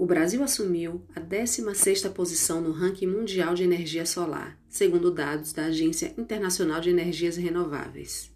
[0.00, 5.66] O Brasil assumiu a 16ª posição no ranking mundial de energia solar, segundo dados da
[5.66, 8.32] Agência Internacional de Energias Renováveis.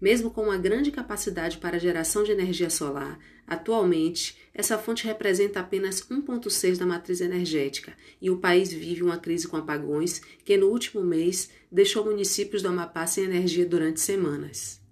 [0.00, 6.00] Mesmo com uma grande capacidade para geração de energia solar, atualmente essa fonte representa apenas
[6.00, 11.04] 1,6% da matriz energética e o país vive uma crise com apagões que, no último
[11.04, 14.85] mês, deixou municípios do Amapá sem energia durante semanas.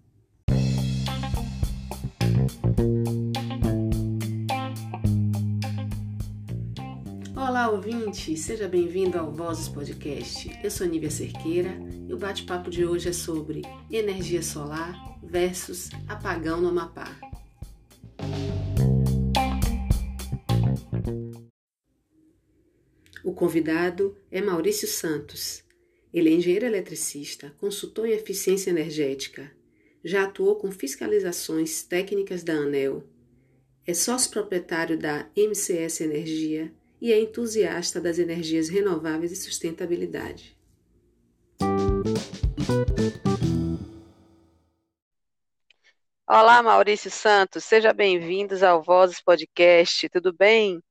[7.65, 8.37] Olá, ouvinte!
[8.37, 10.51] Seja bem-vindo ao Vozes Podcast.
[10.63, 11.71] Eu sou Nívia Cerqueira
[12.07, 17.19] e o bate-papo de hoje é sobre energia solar versus apagão no Amapá.
[23.25, 25.65] O convidado é Maurício Santos.
[26.13, 29.51] Ele é engenheiro eletricista, consultor em eficiência energética.
[30.05, 33.03] Já atuou com fiscalizações técnicas da ANEL.
[33.87, 36.71] É sócio proprietário da MCS Energia
[37.05, 40.57] e é entusiasta das energias renováveis e sustentabilidade.
[46.27, 50.83] Olá, Maurício Santos, seja bem-vindos ao Vozes Podcast, tudo bem?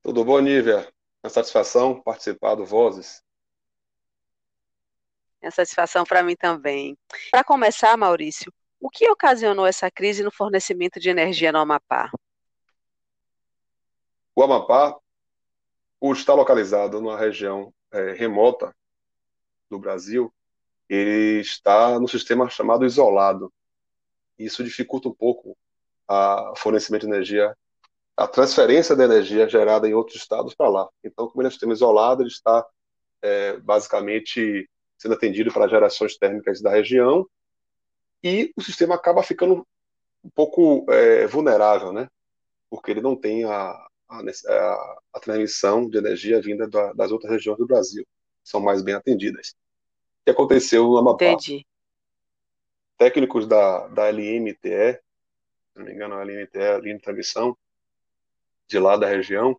[0.00, 0.88] Tudo bom, Nívia?
[1.24, 3.20] É uma satisfação participar do Vozes.
[5.40, 6.96] É uma satisfação para mim também.
[7.32, 12.12] Para começar, Maurício, o que ocasionou essa crise no fornecimento de energia no Amapá?
[14.36, 15.01] O Amapá
[16.02, 18.74] por estar localizado numa região é, remota
[19.70, 20.34] do Brasil,
[20.88, 23.52] ele está no sistema chamado isolado.
[24.36, 25.56] Isso dificulta um pouco
[26.08, 27.56] a fornecimento de energia,
[28.16, 30.88] a transferência de energia gerada em outros estados para lá.
[31.04, 32.66] Então, como ele é um sistema isolado, ele está
[33.22, 37.24] é, basicamente sendo atendido para gerações térmicas da região
[38.24, 39.64] e o sistema acaba ficando
[40.24, 42.08] um pouco é, vulnerável, né?
[42.68, 43.88] Porque ele não tem a,
[44.46, 48.06] a, a transmissão de energia vinda da, das outras regiões do Brasil,
[48.42, 49.50] são mais bem atendidas.
[50.20, 51.24] O que aconteceu no Amapá?
[51.24, 51.66] Entendi.
[52.98, 55.00] Técnicos da, da LMTE,
[55.72, 57.56] se não me engano, a LMTE, a linha de transmissão
[58.68, 59.58] de lá da região,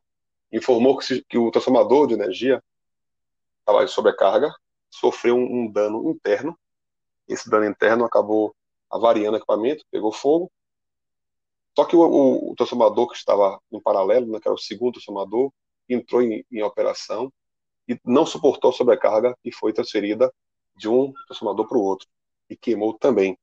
[0.52, 2.64] informou que, se, que o transformador de energia
[3.59, 4.53] estava em sobrecarga,
[4.90, 6.58] sofreu um, um dano interno.
[7.28, 8.56] Esse dano interno acabou
[8.90, 10.52] avariando o equipamento, pegou fogo,
[11.75, 14.94] só que o, o, o transformador que estava em paralelo, né, que era o segundo
[14.94, 15.51] transformador,
[15.89, 17.31] entrou em, em operação
[17.88, 20.34] e não suportou a sobrecarga e foi transferida
[20.75, 22.07] de um transformador para o outro
[22.50, 23.38] e queimou também.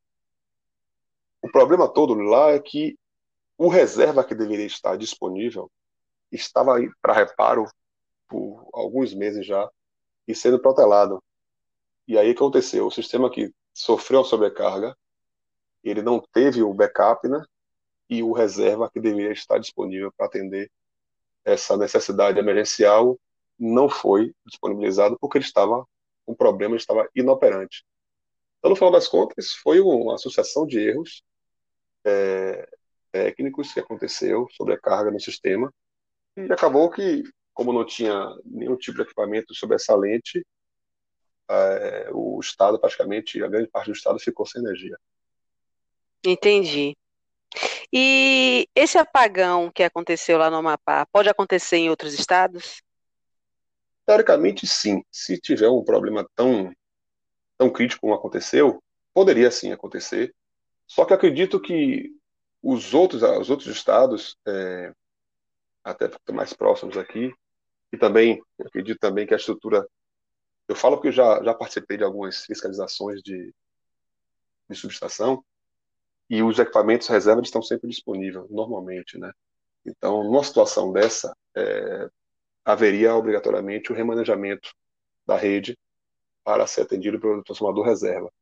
[1.42, 2.98] O problema todo lá é que
[3.56, 5.70] o reserva que deveria estar disponível
[6.30, 7.66] estava para reparo
[8.28, 9.68] por alguns meses já
[10.26, 11.22] e sendo protelado.
[12.06, 12.86] E aí que aconteceu?
[12.86, 14.96] O sistema que sofreu a sobrecarga,
[15.82, 17.42] ele não teve o backup, né?
[18.10, 20.68] E o reserva que deveria estar disponível para atender
[21.44, 23.18] essa necessidade emergencial
[23.56, 25.86] não foi disponibilizado porque ele estava
[26.26, 27.84] com problema, ele estava inoperante.
[28.58, 31.22] Então, no final das contas, foi uma sucessão de erros
[32.04, 32.68] é,
[33.12, 35.72] técnicos que aconteceu sobre a carga no sistema
[36.36, 37.22] e acabou que,
[37.54, 40.44] como não tinha nenhum tipo de equipamento sobressalente,
[41.48, 44.96] é, o Estado, praticamente, a grande parte do Estado ficou sem energia.
[46.24, 46.96] Entendi.
[47.92, 52.82] E esse apagão que aconteceu lá no Amapá pode acontecer em outros estados?
[54.06, 55.04] Teoricamente, sim.
[55.10, 56.72] Se tiver um problema tão,
[57.58, 60.34] tão crítico como aconteceu, poderia sim acontecer.
[60.86, 62.10] Só que acredito que
[62.62, 64.92] os outros, os outros estados, é,
[65.82, 67.32] até mais próximos aqui,
[67.92, 69.86] e também, acredito também que a estrutura.
[70.68, 73.52] Eu falo porque já, já participei de algumas fiscalizações de,
[74.68, 75.44] de subestação,
[76.30, 79.32] e os equipamentos reserva estão sempre disponíveis, normalmente, né?
[79.84, 82.08] Então, numa situação dessa, é,
[82.64, 84.72] haveria obrigatoriamente o remanejamento
[85.26, 85.76] da rede
[86.44, 88.32] para ser atendido pelo transformador reserva.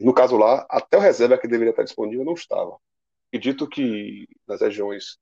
[0.00, 2.78] No caso lá, até o reserva que deveria estar disponível não estava.
[3.28, 5.18] Acredito que nas regiões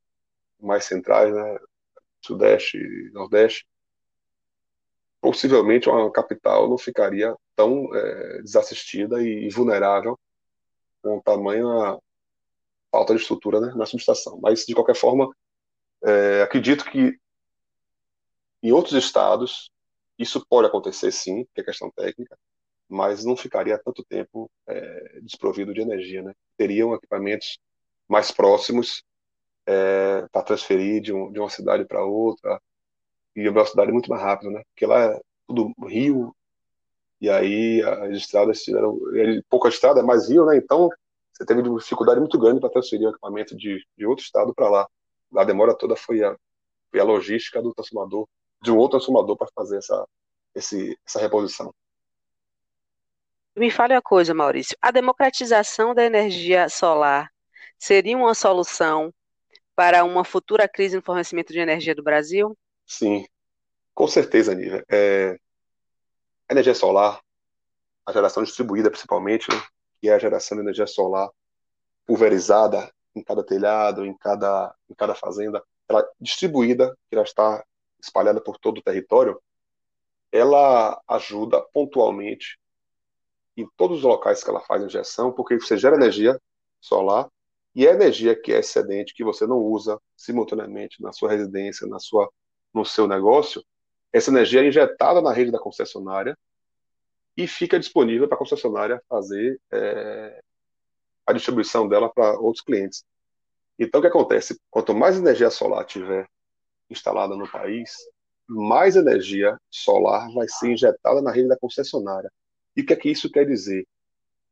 [0.61, 1.59] mais centrais, né,
[2.21, 3.67] sudeste e nordeste,
[5.21, 10.19] possivelmente uma capital não ficaria tão é, desassistida e vulnerável
[11.05, 11.99] com tamanha
[12.91, 14.39] falta de estrutura né, na subestação.
[14.41, 15.31] Mas, de qualquer forma,
[16.03, 17.19] é, acredito que
[18.63, 19.71] em outros estados
[20.19, 22.39] isso pode acontecer sim, que é questão técnica,
[22.89, 26.23] mas não ficaria tanto tempo é, desprovido de energia.
[26.23, 26.33] Né?
[26.57, 27.59] Teriam equipamentos
[28.09, 29.03] mais próximos
[29.67, 32.61] é, para transferir de, um, de, uma cidade para outra
[33.37, 34.63] e a velocidade muito mais rápida, né?
[34.73, 36.35] porque lá é tudo rio,
[37.21, 38.99] e aí as estradas tiveram.
[39.49, 40.57] Pouca estrada, mais rio, né?
[40.57, 40.89] Então
[41.33, 44.89] você teve dificuldade muito grande para transferir o equipamento de, de outro estado para lá.
[45.37, 46.21] A demora toda foi
[46.95, 48.29] e a logística do transformador,
[48.63, 50.07] de um outro transformador para fazer essa,
[50.55, 51.75] esse, essa reposição.
[53.57, 54.77] Me fale uma coisa, Maurício.
[54.81, 57.31] A democratização da energia solar
[57.79, 59.13] seria uma solução
[59.75, 62.57] para uma futura crise no fornecimento de energia do Brasil?
[62.87, 63.27] Sim,
[63.93, 64.85] com certeza, Nívia.
[64.89, 65.37] É,
[66.49, 67.21] a energia solar,
[68.07, 69.63] a geração distribuída principalmente, né,
[70.01, 71.31] que é a geração de energia solar
[72.07, 77.65] pulverizada em cada telhado, em cada, em cada fazenda, ela distribuída, que ela está
[78.01, 79.41] espalhada por todo o território,
[80.31, 82.59] ela ajuda pontualmente
[83.57, 86.41] em todos os locais que ela faz injeção, porque você gera energia
[86.81, 87.31] solar
[87.75, 91.99] e a energia que é excedente, que você não usa simultaneamente na sua residência, na
[91.99, 92.31] sua,
[92.73, 93.65] no seu negócio,
[94.15, 96.39] essa energia é injetada na rede da concessionária
[97.37, 100.41] e fica disponível para a concessionária fazer é,
[101.27, 103.05] a distribuição dela para outros clientes.
[103.77, 104.57] Então, o que acontece?
[104.71, 106.29] Quanto mais energia solar tiver
[106.89, 107.91] instalada no país,
[108.47, 112.31] mais energia solar vai ser injetada na rede da concessionária.
[112.77, 113.85] E o que é que isso quer dizer?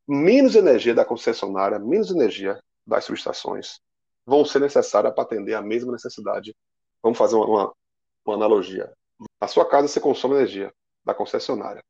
[0.08, 3.80] Menos energia da concessionária, menos energia das subestações
[4.26, 6.52] vão ser necessárias para atender a mesma necessidade.
[7.00, 7.72] Vamos fazer uma, uma,
[8.26, 8.92] uma analogia.
[9.40, 10.72] Na sua casa você consome energia
[11.04, 11.82] da concessionária.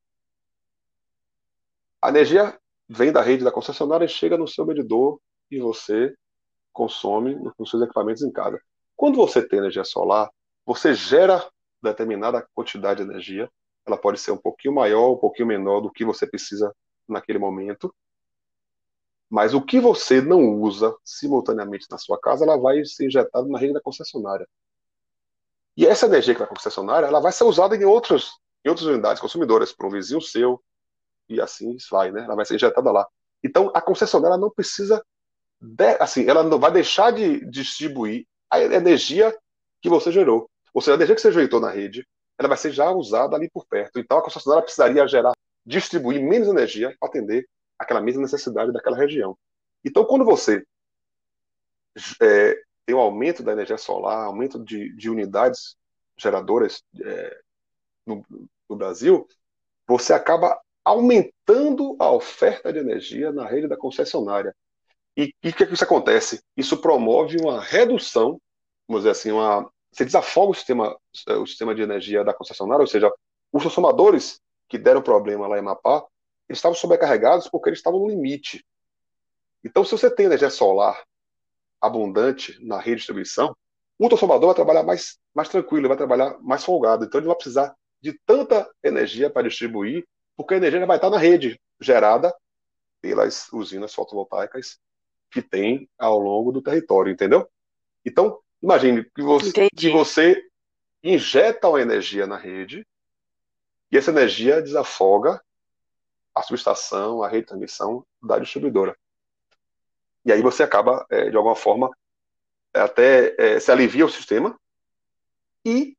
[2.00, 2.58] A energia
[2.88, 5.20] vem da rede da concessionária e chega no seu medidor
[5.50, 6.14] e você
[6.73, 8.61] consome nos seus equipamentos em casa.
[8.96, 10.31] Quando você tem energia solar,
[10.64, 11.46] você gera
[11.82, 13.50] determinada quantidade de energia.
[13.87, 16.75] Ela pode ser um pouquinho maior, um pouquinho menor do que você precisa
[17.08, 17.94] naquele momento.
[19.28, 23.58] Mas o que você não usa simultaneamente na sua casa, ela vai ser injetada na
[23.58, 24.46] rede da concessionária.
[25.77, 28.69] E essa energia que vai para a concessionária, ela vai ser usada em, outros, em
[28.69, 30.63] outras unidades consumidoras, para um vizinho seu,
[31.29, 32.25] e assim vai, né?
[32.25, 33.07] Ela vai ser injetada lá.
[33.43, 35.05] Então, a concessionária não precisa,
[35.61, 39.37] de, assim, ela não vai deixar de distribuir a energia
[39.81, 40.49] que você gerou.
[40.75, 42.07] Ou seja, a energia que você injetou na rede,
[42.39, 43.99] ela vai ser já usada ali por perto.
[43.99, 45.33] Então, a concessionária precisaria gerar,
[45.65, 47.49] distribuir menos energia para atender
[47.79, 49.37] aquela mesma necessidade daquela região.
[49.85, 50.65] Então, quando você
[52.21, 55.76] é, tem um aumento da energia solar, aumento de, de unidades
[56.17, 57.40] geradoras é,
[58.06, 58.25] no,
[58.69, 59.26] no, Brasil,
[59.87, 64.55] você acaba aumentando a oferta de energia na rede da concessionária.
[65.17, 66.43] E o que, é que isso acontece?
[66.56, 68.40] Isso promove uma redução,
[68.88, 70.96] vamos dizer assim, uma, você desafoga o sistema,
[71.40, 73.12] o sistema de energia da concessionária, ou seja,
[73.52, 76.05] os transformadores que deram problema lá em Mapá,
[76.49, 78.64] estavam sobrecarregados porque eles estavam no limite.
[79.62, 81.02] Então, se você tem energia solar
[81.82, 83.56] abundante na rede de distribuição,
[83.99, 87.05] o transformador vai trabalhar mais, mais tranquilo, vai trabalhar mais folgado.
[87.05, 90.06] Então, ele não vai precisar de tanta energia para distribuir,
[90.37, 92.34] porque a energia já vai estar na rede, gerada
[93.00, 94.79] pelas usinas fotovoltaicas
[95.31, 97.49] que tem ao longo do território, entendeu?
[98.05, 100.43] Então, imagine que você, que você
[101.02, 102.87] injeta uma energia na rede
[103.90, 105.43] e essa energia desafoga
[106.35, 108.96] a subestação, a rede de transmissão da distribuidora.
[110.25, 111.91] E aí você acaba, é, de alguma forma,
[112.73, 114.59] até é, se alivia o sistema
[115.65, 115.97] e,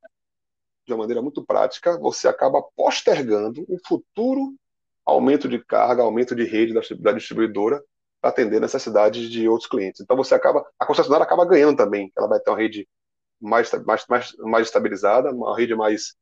[0.85, 4.55] de uma maneira muito prática, você acaba postergando um futuro
[5.05, 7.83] aumento de carga, aumento de rede da, da distribuidora
[8.21, 9.99] para atender necessidades de outros clientes.
[9.99, 12.87] Então você acaba, a concessionária acaba ganhando também, ela vai ter uma rede
[13.39, 16.15] mais, mais, mais, mais estabilizada, uma rede mais,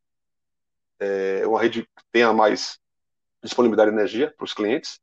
[1.00, 2.80] é, uma rede que tenha mais
[3.44, 5.00] disponibilidade de energia para os clientes,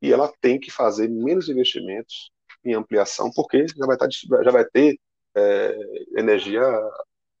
[0.00, 2.30] e ela tem que fazer menos investimentos
[2.64, 4.98] em ampliação, porque já vai, tá já vai ter
[5.34, 5.76] é,
[6.16, 6.62] energia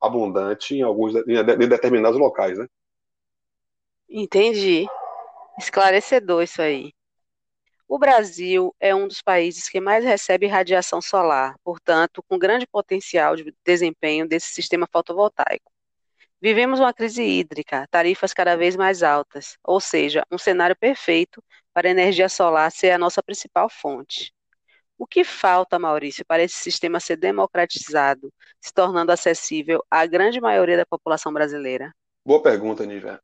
[0.00, 2.66] abundante em alguns em determinados locais, né?
[4.08, 4.86] Entendi.
[5.58, 6.92] Esclarecedor isso aí.
[7.88, 13.36] O Brasil é um dos países que mais recebe radiação solar, portanto, com grande potencial
[13.36, 15.70] de desempenho desse sistema fotovoltaico.
[16.40, 21.42] Vivemos uma crise hídrica, tarifas cada vez mais altas, ou seja, um cenário perfeito
[21.76, 24.32] para a energia solar ser a nossa principal fonte.
[24.96, 30.78] O que falta, Maurício, para esse sistema ser democratizado, se tornando acessível à grande maioria
[30.78, 31.94] da população brasileira?
[32.24, 33.20] Boa pergunta, Nívia.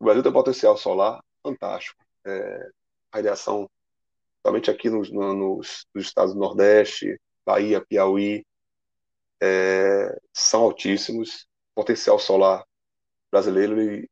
[0.00, 2.04] O Brasil tem um potencial solar fantástico.
[2.26, 2.70] É,
[3.14, 3.70] radiação,
[4.44, 8.44] somente aqui nos, nos, nos estados do Nordeste, Bahia, Piauí,
[9.40, 11.46] é, são altíssimos.
[11.76, 12.64] O potencial solar
[13.30, 14.10] brasileiro ele,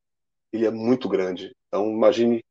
[0.52, 1.52] ele, é muito grande.
[1.66, 2.44] Então, imagine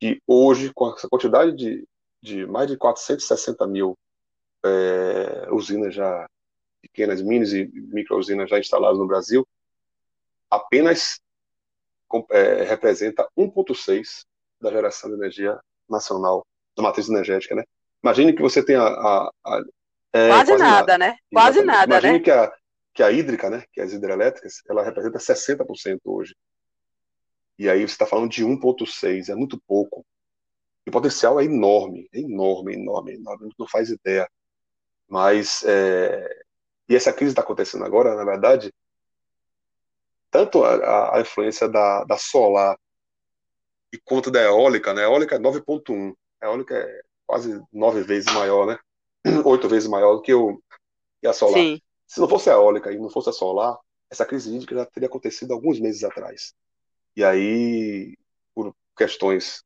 [0.00, 1.86] que hoje, com essa quantidade de,
[2.22, 3.96] de mais de 460 mil
[4.64, 6.26] é, usinas já,
[6.80, 9.46] pequenas, minis e micro usinas já instaladas no Brasil,
[10.50, 11.20] apenas
[12.30, 14.24] é, representa 1,6%
[14.60, 16.44] da geração de energia nacional,
[16.76, 17.54] da matriz energética.
[17.54, 17.64] Né?
[18.02, 19.30] Imagine que você tem a, a,
[20.12, 20.98] é, quase, quase, nada, nada.
[20.98, 21.16] né?
[21.32, 22.20] Quase nada, Imagine né?
[22.20, 22.52] que a,
[22.94, 26.34] que a hídrica, né, que as hidrelétricas, ela representa 60% hoje.
[27.60, 30.02] E aí você está falando de 1,6, é muito pouco.
[30.86, 34.26] E o potencial é enorme, é enorme, enorme, enorme, não faz ideia.
[35.06, 36.42] Mas, é...
[36.88, 38.72] e essa crise está acontecendo agora, na verdade,
[40.30, 42.78] tanto a, a influência da, da solar
[43.92, 45.02] e quanto da eólica, né?
[45.02, 48.78] A eólica é 9.1, a eólica é quase nove vezes maior, né?
[49.44, 50.58] Oito vezes maior do que, o,
[51.20, 51.60] que a solar.
[51.60, 51.78] Sim.
[52.06, 55.10] Se não fosse a eólica e não fosse a solar, essa crise hídrica já teria
[55.10, 56.54] acontecido alguns meses atrás.
[57.16, 58.16] E aí,
[58.54, 59.62] por questões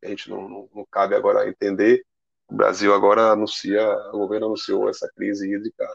[0.00, 2.04] que a gente não, não, não cabe agora entender,
[2.48, 5.86] o Brasil agora anuncia, o governo anunciou essa crise hídrica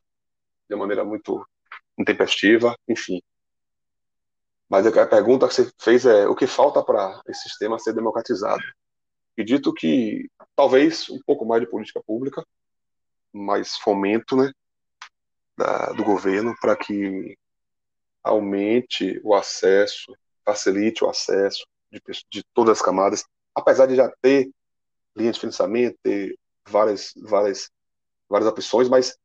[0.69, 1.45] de maneira muito
[1.97, 3.21] intempestiva, enfim.
[4.69, 8.61] Mas a pergunta que você fez é o que falta para esse sistema ser democratizado?
[9.33, 12.45] Acredito que talvez um pouco mais de política pública,
[13.31, 14.51] mais fomento né,
[15.55, 17.37] da, do governo para que
[18.23, 20.11] aumente o acesso,
[20.47, 22.01] facilite o acesso de,
[22.31, 24.49] de todas as camadas, apesar de já ter
[25.13, 27.69] linha de financiamento, ter várias, várias,
[28.29, 29.17] várias opções, mas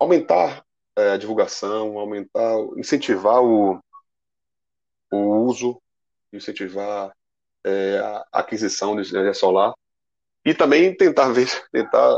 [0.00, 0.64] aumentar
[0.96, 3.80] é, a divulgação, aumentar, incentivar o,
[5.12, 5.80] o uso,
[6.32, 7.14] incentivar
[7.62, 7.98] é,
[8.32, 9.72] a aquisição de energia solar
[10.44, 12.12] e também tentar ver, tentar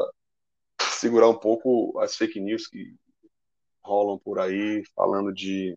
[0.80, 2.94] segurar um pouco as fake news que
[3.84, 5.76] rolam por aí falando de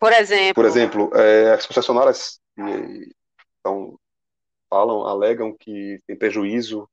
[0.00, 2.40] por exemplo por exemplo é, as concessionárias
[3.60, 3.98] então
[4.68, 6.88] falam alegam que tem prejuízo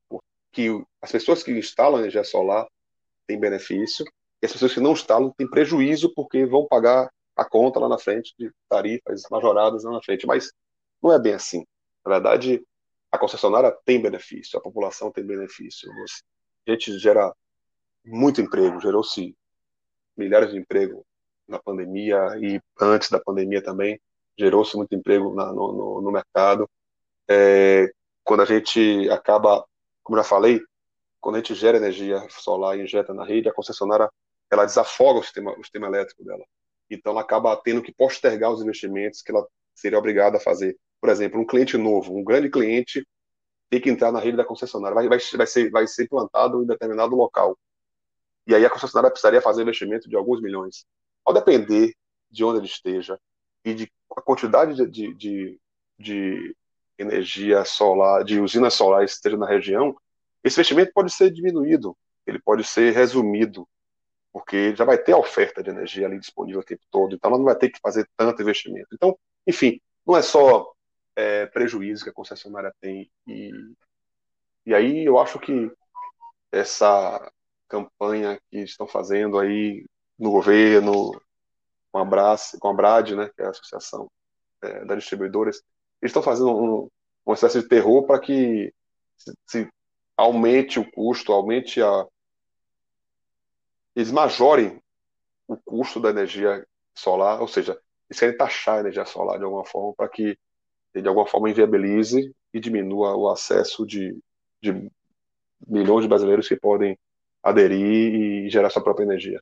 [0.51, 0.69] que
[1.01, 2.67] as pessoas que instalam energia solar
[3.25, 4.05] têm benefício
[4.41, 7.99] e as pessoas que não instalam têm prejuízo porque vão pagar a conta lá na
[7.99, 10.25] frente de tarifas majoradas lá na frente.
[10.25, 10.51] Mas
[11.01, 11.63] não é bem assim.
[12.03, 12.65] Na verdade,
[13.11, 15.89] a concessionária tem benefício, a população tem benefício.
[16.67, 17.31] A gente gera
[18.03, 19.35] muito emprego, gerou-se
[20.15, 21.05] milhares de emprego
[21.47, 23.99] na pandemia e antes da pandemia também,
[24.37, 26.69] gerou-se muito emprego na, no, no, no, mercado.
[27.29, 27.91] É,
[28.23, 29.65] quando a gente acaba,
[30.03, 30.61] como já falei,
[31.19, 34.09] quando a gente gera energia solar e injeta na rede, a concessionária
[34.51, 36.43] ela desafoga o sistema, o sistema elétrico dela.
[36.89, 40.77] Então, ela acaba tendo que postergar os investimentos que ela seria obrigada a fazer.
[41.01, 43.05] Por exemplo, um cliente novo, um grande cliente,
[43.69, 46.65] tem que entrar na rede da concessionária, vai, vai, vai, ser, vai ser implantado em
[46.65, 47.57] determinado local.
[48.47, 50.85] E aí a concessionária precisaria fazer investimento de alguns milhões.
[51.27, 51.93] Ao depender
[52.31, 53.19] de onde ele esteja
[53.65, 55.59] e de a quantidade de, de, de,
[55.99, 56.55] de
[56.97, 59.93] energia solar, de usinas solares que esteja na região,
[60.41, 63.67] esse investimento pode ser diminuído, ele pode ser resumido
[64.31, 67.37] porque já vai ter a oferta de energia ali disponível o tempo todo, então ela
[67.37, 68.87] não vai ter que fazer tanto investimento.
[68.93, 70.71] Então, enfim, não é só
[71.15, 73.11] é, prejuízo que a concessionária tem.
[73.27, 73.51] E,
[74.65, 75.71] e aí eu acho que
[76.51, 77.31] essa
[77.67, 79.85] campanha que estão fazendo aí
[80.17, 81.11] no governo,
[81.91, 84.09] com a, Bras, com a BRAD, né, que é a Associação
[84.61, 85.57] é, das Distribuidoras,
[86.01, 86.89] eles estão fazendo um,
[87.25, 88.73] uma espécie de terror para que
[89.15, 89.69] se, se
[90.15, 92.05] aumente o custo, aumente a,
[93.95, 94.81] eles majorem
[95.47, 99.65] o custo da energia solar, ou seja, eles querem taxar a energia solar de alguma
[99.65, 100.37] forma para que
[100.93, 104.17] de alguma forma inviabilize e diminua o acesso de,
[104.61, 104.89] de
[105.67, 106.97] milhões de brasileiros que podem
[107.43, 109.41] aderir e gerar sua própria energia.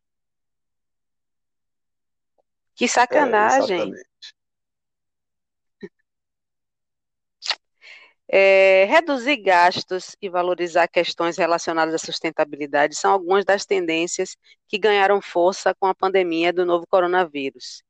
[2.76, 3.94] Que sacanagem!
[3.94, 4.16] É,
[8.28, 14.36] É, reduzir gastos e valorizar questões relacionadas à sustentabilidade são algumas das tendências
[14.68, 17.84] que ganharam força com a pandemia do novo coronavírus.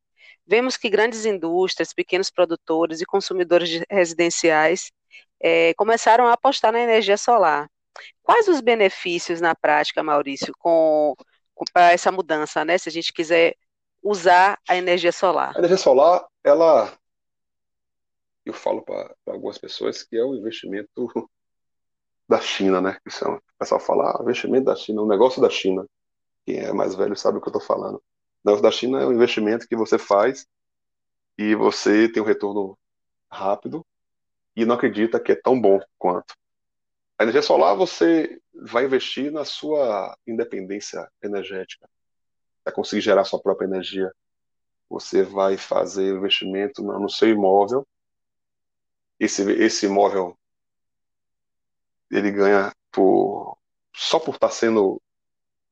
[0.46, 4.92] Vemos que grandes indústrias, pequenos produtores e consumidores residenciais
[5.42, 7.70] é, começaram a apostar na energia solar.
[8.22, 11.16] Quais os benefícios na prática, Maurício, com,
[11.54, 12.78] com essa mudança, né?
[12.78, 13.56] Se a gente quiser
[14.06, 15.56] usar a energia solar.
[15.56, 16.96] A energia solar, ela
[18.46, 21.12] eu falo para algumas pessoas que é o investimento
[22.30, 23.00] da China, né?
[23.04, 25.86] Que são, o pessoal fala, ah, investimento da China, o negócio da China.
[26.46, 27.96] Quem é mais velho sabe o que eu estou falando.
[27.96, 28.02] O
[28.46, 30.46] negócio da China é um investimento que você faz
[31.36, 32.78] e você tem um retorno
[33.30, 33.84] rápido
[34.56, 36.36] e não acredita que é tão bom quanto.
[37.18, 41.90] A energia solar você vai investir na sua independência energética,
[42.66, 44.12] vai conseguir gerar sua própria energia.
[44.90, 47.88] Você vai fazer investimento no seu imóvel
[49.20, 50.38] esse, esse imóvel
[52.12, 53.58] ele ganha por
[53.94, 55.02] só por estar sendo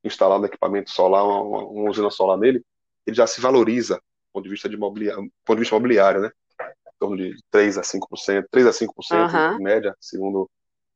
[0.04, 2.64] instalado equipamento solar, uma, uma usina solar nele,
[3.06, 4.02] ele já se valoriza do
[4.34, 6.32] ponto de vista, de imobiliário, ponto de vista imobiliário, né?
[6.62, 9.60] Em torno de 3 a 5%, 3 a 5% uhum.
[9.60, 10.50] em média, segundo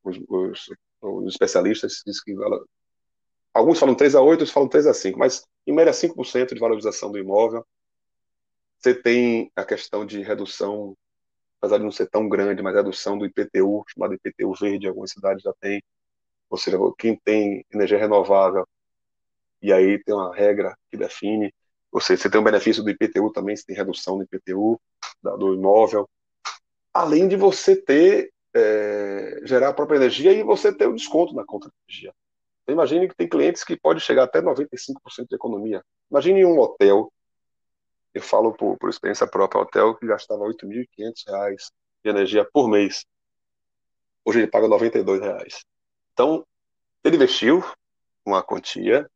[0.04, 0.70] os, os,
[1.02, 2.34] os especialistas, diz que
[3.54, 6.60] alguns falam 3 a 8, outros falam 3 a 5, mas em média 5% de
[6.60, 7.66] valorização do imóvel.
[8.80, 10.96] Você tem a questão de redução,
[11.60, 15.44] apesar de não ser tão grande, mas redução do IPTU, chamado IPTU verde, algumas cidades
[15.44, 15.84] já tem.
[16.50, 18.66] Ou seja, quem tem energia renovável,
[19.62, 21.54] e aí tem uma regra que define,
[21.92, 24.80] ou seja, você tem um benefício do IPTU também, você tem redução do IPTU,
[25.22, 26.08] do imóvel,
[26.94, 31.44] além de você ter, é, gerar a própria energia e você ter o desconto na
[31.44, 32.14] conta de energia.
[32.68, 35.82] Então, imagine que tem clientes que pode chegar até 95% de economia.
[36.12, 37.10] Imagine um hotel,
[38.14, 41.56] eu falo por, por experiência própria, hotel que gastava R$ 8.500
[42.04, 43.06] de energia por mês.
[44.26, 45.64] Hoje ele paga 92 reais.
[46.12, 46.46] Então,
[47.06, 47.64] ele investiu
[48.26, 49.10] uma quantia.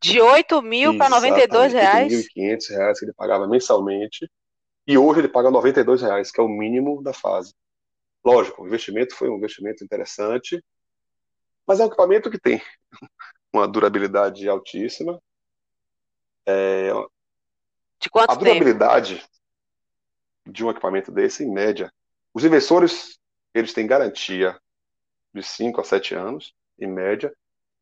[0.00, 2.12] De 8 mil para 92 reais?
[2.34, 4.28] 8.500 reais que ele pagava mensalmente.
[4.88, 7.54] E hoje ele paga 92 reais, que é o mínimo da fase.
[8.24, 10.60] Lógico, o investimento foi um investimento interessante,
[11.66, 12.62] mas é um equipamento que tem
[13.52, 15.20] uma durabilidade altíssima.
[16.46, 16.90] É,
[18.00, 19.28] de quanto a durabilidade tempo?
[20.46, 21.92] de um equipamento desse, em média,
[22.34, 23.18] os inversores
[23.54, 24.58] eles têm garantia
[25.32, 27.32] de 5 a 7 anos, em média,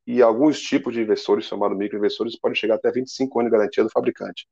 [0.06, 3.90] e alguns tipos de inversores, chamados microinversores, podem chegar até 25 anos de garantia do
[3.90, 4.48] fabricante.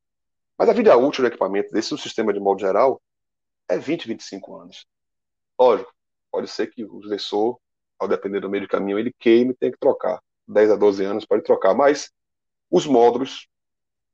[0.56, 3.00] Mas a vida útil do equipamento desse no sistema de modo geral
[3.68, 4.86] é 20, 25 anos.
[5.58, 5.92] Lógico,
[6.30, 7.58] pode ser que o inversor
[7.98, 10.20] ao depender do meio de caminho, ele queime e tem que trocar.
[10.46, 12.10] 10 a 12 anos pode trocar, mas
[12.70, 13.48] os módulos,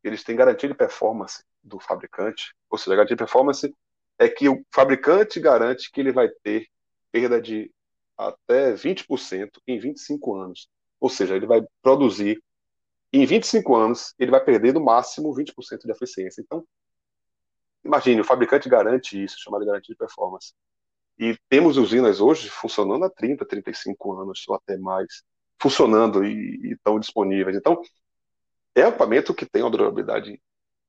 [0.02, 3.74] eles têm garantia de performance do fabricante, ou seja, a garantia de performance
[4.18, 6.68] é que o fabricante garante que ele vai ter
[7.10, 7.70] perda de
[8.16, 10.68] até 20% em 25 anos.
[11.00, 12.42] Ou seja, ele vai produzir
[13.12, 16.40] em 25 anos, ele vai perder no máximo 20% de eficiência.
[16.40, 16.66] Então,
[17.84, 20.52] imagine, o fabricante garante isso, chamado de garantia de performance.
[21.18, 25.22] E temos usinas hoje funcionando há 30, 35 anos, ou até mais,
[25.60, 27.56] funcionando e, estão disponíveis.
[27.56, 27.80] Então,
[28.74, 30.40] é um equipamento que tem uma durabilidade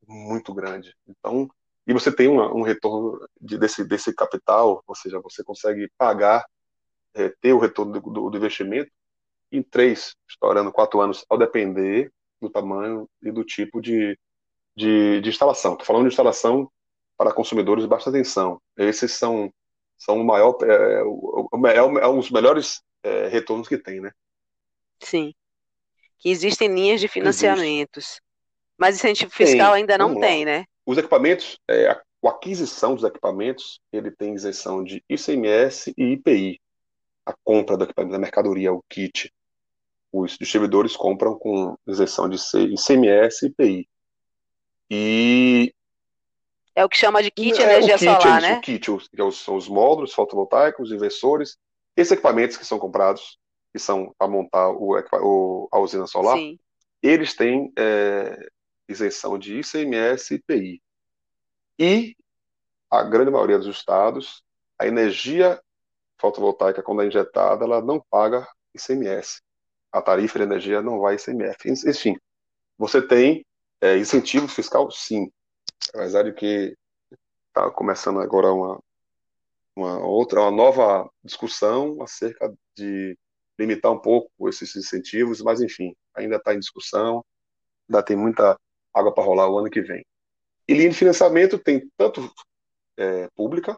[0.08, 0.96] muito grande.
[1.08, 1.50] Então,
[1.88, 6.46] e você tem uma, um retorno de, desse, desse capital, ou seja, você consegue pagar,
[7.14, 8.92] é, ter o retorno do, do, do, investimento
[9.52, 12.12] em três, estourando quatro anos, ao depender
[12.42, 14.18] do tamanho e do tipo de,
[14.76, 15.74] de, de instalação.
[15.74, 16.70] Estou falando de instalação
[17.16, 18.60] para consumidores, basta atenção.
[18.76, 19.54] Esses são
[19.98, 21.02] são o maior, é,
[21.74, 24.12] é, é um dos melhores é, retornos que tem, né?
[25.00, 25.34] Sim.
[26.18, 28.06] Que existem linhas de financiamentos.
[28.06, 28.22] Existe.
[28.78, 30.66] Mas incentivo fiscal tem, ainda não tem, né?
[30.86, 36.60] Os equipamentos, é, a, a aquisição dos equipamentos, ele tem isenção de ICMS e IPI.
[37.26, 39.32] A compra do equipamento, da mercadoria, o kit.
[40.12, 43.90] Os distribuidores compram com isenção de ICMS e IPI.
[44.90, 45.75] E
[46.76, 48.58] é o que chama de kit é, energia kit, solar, é né?
[48.58, 51.58] O kit, os, que são os módulos fotovoltaicos, os inversores,
[51.96, 53.40] esses equipamentos que são comprados,
[53.72, 56.60] que são para montar o, o, a usina solar, Sim.
[57.02, 58.48] eles têm é,
[58.90, 60.82] isenção de ICMS e IPI.
[61.80, 62.16] E
[62.92, 64.44] a grande maioria dos estados,
[64.78, 65.62] a energia
[66.18, 69.42] fotovoltaica, quando é injetada, ela não paga ICMS.
[69.92, 71.90] A tarifa de energia não vai ICMS.
[71.90, 72.18] Enfim,
[72.78, 73.46] você tem
[73.80, 75.32] é, incentivo fiscal, sim,
[75.94, 76.76] apesar de que
[77.48, 78.80] está começando agora uma,
[79.76, 83.18] uma outra, uma nova discussão acerca de
[83.58, 87.24] limitar um pouco esses incentivos, mas enfim, ainda está em discussão,
[87.88, 88.60] ainda tem muita
[88.94, 90.06] água para rolar o ano que vem.
[90.68, 92.30] E linha de financiamento tem tanto
[92.98, 93.78] é, pública,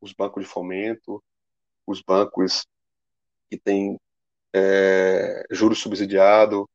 [0.00, 1.22] os bancos de fomento,
[1.86, 2.66] os bancos
[3.48, 3.98] que têm
[4.52, 6.68] é, juros subsidiado,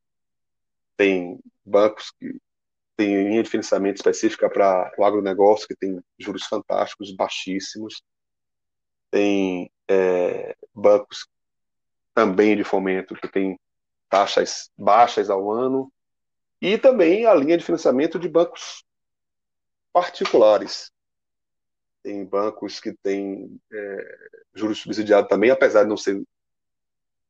[0.95, 2.39] tem bancos que
[2.95, 8.03] tem linha de financiamento específica para o agronegócio, que tem juros fantásticos, baixíssimos.
[9.09, 11.27] Tem é, bancos
[12.13, 13.59] também de fomento que tem
[14.09, 15.91] taxas baixas ao ano.
[16.61, 18.83] E também a linha de financiamento de bancos
[19.91, 20.91] particulares.
[22.03, 26.21] Tem bancos que têm é, juros subsidiados também, apesar de não ser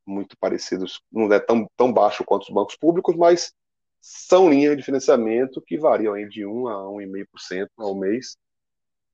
[0.04, 3.54] muito parecidos, não é tão, tão baixo quanto os bancos públicos, mas
[4.02, 8.36] são linhas de financiamento que variam aí de 1 a 1,5% ao mês,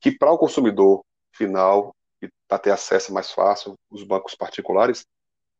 [0.00, 5.04] que para o consumidor final, e para ter acesso mais fácil, os bancos particulares,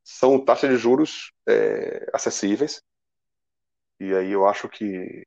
[0.03, 2.81] são taxas de juros é, acessíveis.
[4.01, 5.27] E aí eu acho que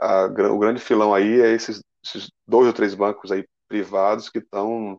[0.00, 4.38] a, o grande filão aí é esses, esses dois ou três bancos aí privados que
[4.38, 4.98] estão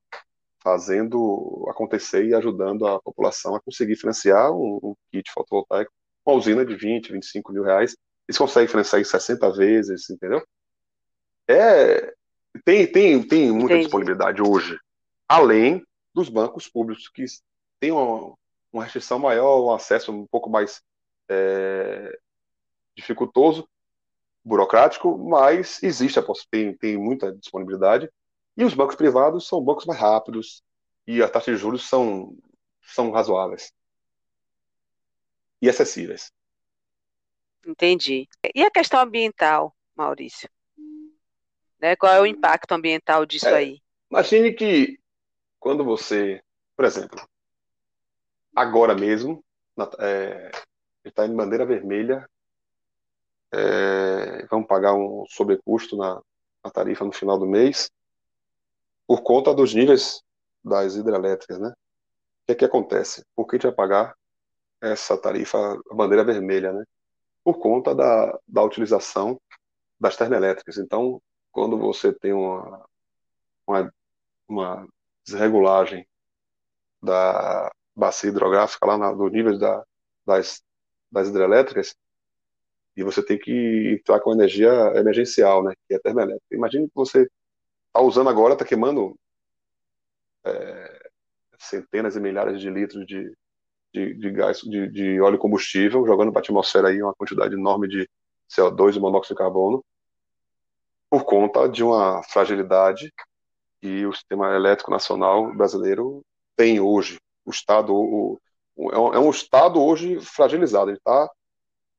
[0.64, 5.92] fazendo acontecer e ajudando a população a conseguir financiar um, um kit fotovoltaico,
[6.26, 7.96] uma usina de 20, 25 mil reais,
[8.28, 10.46] eles conseguem financiar em 60 vezes, entendeu?
[11.48, 12.14] É,
[12.64, 13.84] tem, tem, tem muita Entendi.
[13.84, 14.80] disponibilidade hoje,
[15.28, 17.26] além dos bancos públicos que
[17.80, 18.36] têm uma,
[18.72, 20.82] uma restrição maior, um acesso um pouco mais
[21.30, 22.18] é,
[22.96, 23.68] dificultoso,
[24.44, 28.10] burocrático, mas existe, tem, tem muita disponibilidade.
[28.56, 30.64] E os bancos privados são bancos mais rápidos
[31.06, 32.36] e a taxa de juros são,
[32.82, 33.74] são razoáveis
[35.62, 36.32] e acessíveis.
[37.66, 38.28] Entendi.
[38.54, 40.50] E a questão ambiental, Maurício?
[41.80, 41.96] Né?
[41.96, 43.82] Qual é o impacto ambiental disso é, aí?
[44.10, 45.00] Imagine que
[45.60, 46.42] quando você,
[46.76, 47.20] por exemplo,
[48.56, 49.44] agora mesmo,
[50.00, 50.52] é,
[51.04, 52.30] está em bandeira vermelha,
[53.52, 56.22] é, vamos pagar um sobrecusto na,
[56.64, 57.90] na tarifa no final do mês,
[59.08, 60.22] por conta dos níveis
[60.64, 61.70] das hidrelétricas, né?
[61.70, 63.24] O que é que acontece?
[63.36, 64.16] Por que a gente vai pagar
[64.82, 65.58] essa tarifa,
[65.90, 66.84] a bandeira vermelha, né?
[67.46, 69.40] Por conta da, da utilização
[69.98, 70.78] das termoelétricas.
[70.78, 72.86] Então, quando você tem uma,
[73.66, 73.94] uma,
[74.50, 74.88] uma
[75.24, 76.06] desregulagem
[77.02, 79.86] da bacia hidrográfica lá na, do nível da,
[80.26, 80.62] das,
[81.10, 81.96] das hidrelétricas,
[82.98, 86.56] e você tem que entrar com energia emergencial, né, que é termoelétrica.
[86.56, 87.30] Imagine que você
[87.88, 89.16] está usando agora, está queimando
[90.44, 91.10] é,
[91.60, 93.36] centenas e milhares de litros de,
[93.96, 97.88] de, de gás, de, de, óleo combustível, jogando para a atmosfera aí uma quantidade enorme
[97.88, 98.10] de
[98.50, 99.84] CO2 e monóxido de carbono,
[101.10, 103.12] por conta de uma fragilidade
[103.82, 106.22] que o sistema elétrico nacional brasileiro
[106.58, 107.18] tem hoje.
[107.46, 108.40] O Estado o,
[108.92, 111.30] é um é Estado hoje fragilizado, ele está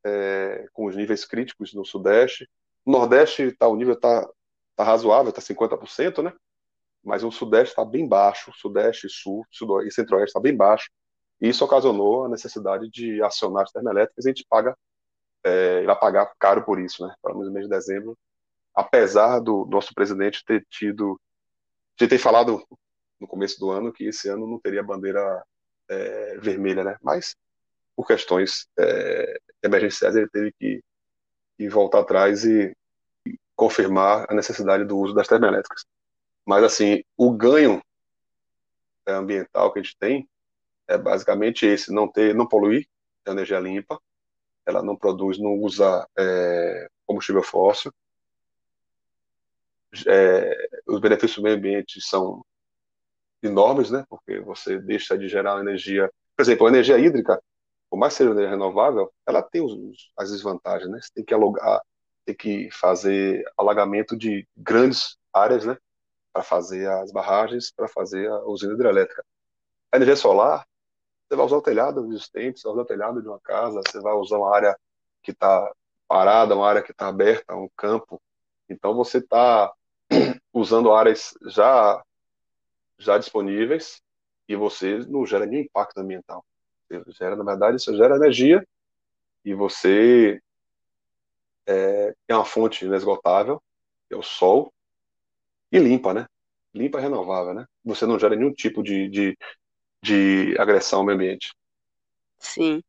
[0.04, 2.46] é, com os níveis críticos no Sudeste.
[2.85, 4.28] No Nordeste tá, o nível está
[4.76, 6.32] tá razoável, está 50%, né?
[7.02, 10.90] mas o Sudeste está bem baixo, Sudeste, Sul, Sudoeste e Centro-Oeste está bem baixo,
[11.40, 14.77] e isso ocasionou a necessidade de acionar as termoelétricas e a gente paga,
[15.44, 17.14] é, vai pagar caro por isso, né?
[17.25, 18.16] Menos no mês de dezembro,
[18.75, 21.20] apesar do nosso presidente ter tido,
[21.96, 22.62] de ter falado
[23.20, 25.44] no começo do ano que esse ano não teria bandeira
[25.88, 26.96] é, vermelha, né?
[27.03, 27.37] Mas
[27.94, 30.83] por questões é, emergenciais ele teve que,
[31.57, 32.77] que voltar atrás e,
[33.27, 35.85] e confirmar a necessidade do uso das termoelétricas.
[36.44, 37.83] Mas, assim, o ganho
[39.07, 40.29] é, ambiental que a gente tem
[40.88, 42.88] é basicamente esse: não ter, não poluir,
[43.27, 44.01] energia limpa,
[44.64, 47.92] ela não produz, não usa é, combustível fóssil.
[50.07, 52.44] É, os benefícios do meio ambiente são
[53.42, 54.05] enormes, né?
[54.09, 57.40] Porque você deixa de gerar energia, por exemplo, a energia hídrica,
[57.88, 60.99] por mais que seja energia renovável, ela tem os, as desvantagens, né?
[61.01, 61.81] Você tem que alugar,
[62.25, 65.77] tem que fazer alagamento de grandes áreas, né?
[66.37, 69.25] para fazer as barragens, para fazer a usina hidrelétrica.
[69.90, 70.66] A energia solar,
[71.28, 74.00] você vai usar o telhado existente, você vai usar o telhado de uma casa, você
[74.00, 74.78] vai usar uma área
[75.22, 75.72] que está
[76.06, 78.20] parada, uma área que está aberta, um campo.
[78.68, 79.72] Então você está
[80.52, 82.02] usando áreas já
[82.98, 84.00] já disponíveis
[84.48, 86.44] e você não gera nenhum impacto ambiental.
[86.88, 88.66] Você gera, na verdade, você gera energia
[89.44, 90.40] e você
[91.66, 93.62] é, é uma fonte inesgotável,
[94.08, 94.72] que é o sol,
[95.70, 96.26] e limpa, né?
[96.72, 97.66] Limpa renovável, né?
[97.84, 99.38] Você não gera nenhum tipo de, de,
[100.07, 101.53] de agressão ao meio ambiente.
[102.38, 102.83] Sim.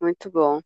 [0.00, 0.60] Muito bom.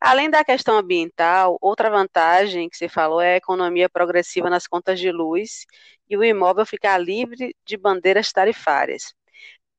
[0.00, 4.98] Além da questão ambiental, outra vantagem que você falou é a economia progressiva nas contas
[4.98, 5.66] de luz
[6.08, 9.14] e o imóvel ficar livre de bandeiras tarifárias.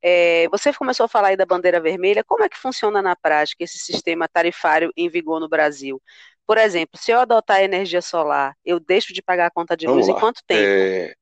[0.02, 3.64] É, você começou a falar aí da bandeira vermelha, como é que funciona na prática
[3.64, 6.02] esse sistema tarifário em vigor no Brasil?
[6.46, 9.86] Por exemplo, se eu adotar a energia solar, eu deixo de pagar a conta de
[9.86, 10.18] Vamos luz lá.
[10.18, 10.62] em quanto tempo?
[10.62, 11.16] É...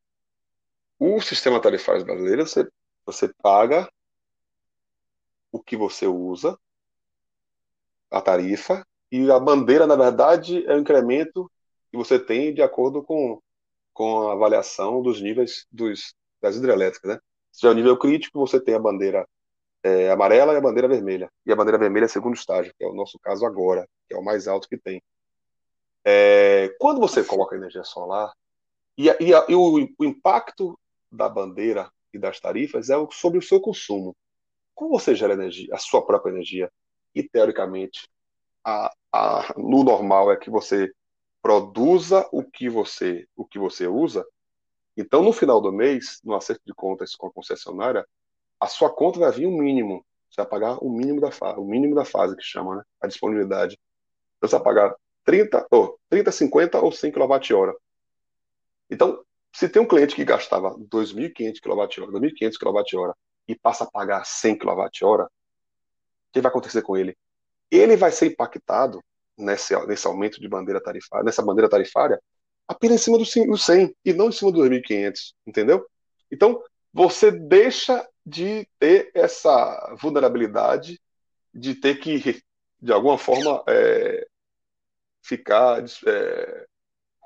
[1.04, 2.70] O sistema tarifário brasileiro, você,
[3.04, 3.92] você paga
[5.52, 6.56] o que você usa,
[8.12, 11.52] a tarifa, e a bandeira, na verdade, é o incremento
[11.90, 13.42] que você tem de acordo com,
[13.92, 17.16] com a avaliação dos níveis dos, das hidrelétricas.
[17.16, 17.20] Né?
[17.52, 19.28] Se é o nível crítico, você tem a bandeira
[19.82, 21.32] é, amarela e a bandeira vermelha.
[21.48, 24.18] E a bandeira vermelha é segundo estágio, que é o nosso caso agora, que é
[24.20, 25.02] o mais alto que tem.
[26.06, 28.32] É, quando você coloca energia solar,
[28.96, 30.78] e, e, e o, o, impacto
[31.12, 34.16] da bandeira e das tarifas é sobre o seu consumo.
[34.74, 36.72] Como você gera energia, a sua própria energia,
[37.14, 38.08] e teoricamente,
[38.64, 40.92] a, a, no normal é que você
[41.42, 44.26] produza o que você, o que você usa,
[44.96, 48.06] então no final do mês, no acerto de contas com a concessionária,
[48.60, 50.06] a sua conta vai vir um mínimo.
[50.30, 52.84] Você vai pagar o mínimo da fase, o mínimo da fase que chama, né?
[53.02, 53.78] A disponibilidade.
[54.38, 54.96] Então, você vai pagar
[55.26, 57.74] 30, oh, 30 50 ou 100 kWh.
[58.90, 63.14] Então, se tem um cliente que gastava 2.500 kWh, 2.500 kWh
[63.48, 65.30] e passa a pagar 100 kWh, o
[66.32, 67.16] que vai acontecer com ele?
[67.70, 69.02] Ele vai ser impactado
[69.38, 72.22] nesse, nesse aumento de bandeira tarifária, nessa bandeira tarifária,
[72.68, 75.86] apenas em cima do 100 e não em cima dos 2.500, entendeu?
[76.32, 81.00] Então, você deixa de ter essa vulnerabilidade
[81.54, 82.42] de ter que,
[82.82, 84.26] de alguma forma, é,
[85.22, 86.68] ficar é,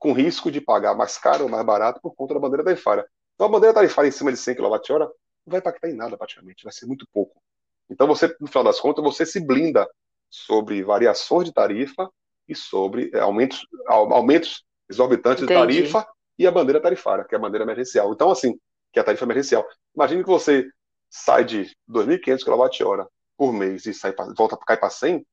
[0.06, 3.04] com risco de pagar mais caro ou mais barato por conta da bandeira tarifária.
[3.34, 5.10] Então, a bandeira tarifária em cima de 100 kWh não
[5.48, 7.42] vai impactar em nada praticamente, vai ser muito pouco.
[7.90, 9.90] Então, você, no final das contas, você se blinda
[10.30, 12.08] sobre variações de tarifa
[12.48, 15.60] e sobre é, aumentos, aumentos exorbitantes Entendi.
[15.60, 18.14] de tarifa e a bandeira tarifária, que é a bandeira emergencial.
[18.14, 18.60] Então, assim,
[18.94, 19.68] que é a tarifa emergencial.
[19.96, 20.70] Imagine que você
[21.10, 25.26] sai de 2.500 kWh por mês e sai volta para cair para 100,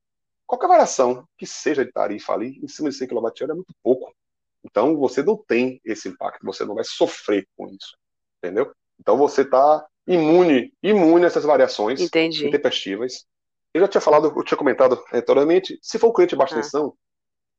[0.47, 4.15] qualquer variação que seja de tarifa ali, em cima de 100 kWh é muito pouco.
[4.65, 7.97] Então, você não tem esse impacto, você não vai sofrer com isso,
[8.39, 8.73] entendeu?
[8.99, 12.47] Então, você está imune, imune a essas variações Entendi.
[12.47, 13.27] intempestivas.
[13.75, 16.61] Eu já tinha falado, eu tinha comentado anteriormente, se for um cliente de baixa ah.
[16.61, 16.97] tensão,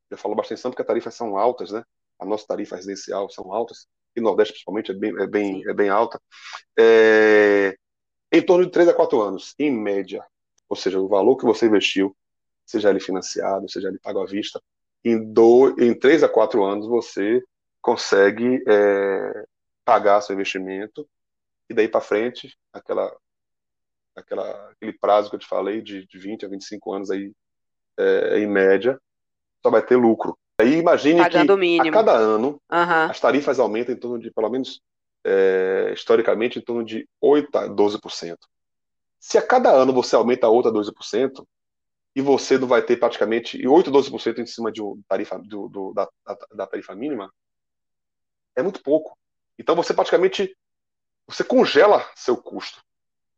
[0.10, 1.84] eu falo baixa tensão porque as tarifas são altas, né?
[2.20, 5.90] A nossa tarifa residencial são altas, e Nordeste principalmente é bem, é bem, é bem
[5.90, 6.22] alta.
[6.78, 7.76] É,
[8.32, 10.24] em torno de 3 a 4 anos, em média.
[10.70, 12.16] Ou seja, o valor que você investiu,
[12.66, 14.62] seja ele financiado, seja ele pago à vista,
[15.04, 17.44] em, do, em 3 a 4 anos você
[17.82, 19.46] consegue é,
[19.84, 21.08] pagar seu investimento
[21.70, 23.16] e daí para frente, aquela,
[24.16, 27.32] aquela, aquele prazo que eu te falei de, de 20 a 25 anos aí,
[27.98, 29.00] é, em média,
[29.62, 30.38] só vai ter lucro.
[30.60, 33.10] Aí imagine Pagando que a cada ano uhum.
[33.10, 34.82] as tarifas aumentam em torno de, pelo menos
[35.26, 38.38] é, historicamente, em torno de 8 a 12%.
[39.20, 41.46] Se a cada ano você aumenta 8 a 12%,
[42.16, 45.68] e você não vai ter praticamente 8 a 12% em cima de um tarifa, do,
[45.68, 46.08] do da,
[46.54, 47.32] da, tarifa mínima,
[48.56, 49.18] é muito pouco.
[49.58, 50.56] Então você praticamente
[51.28, 52.84] você congela seu custo.